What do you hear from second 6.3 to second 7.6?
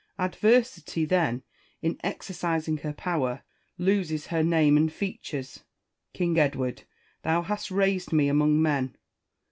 Edward! thou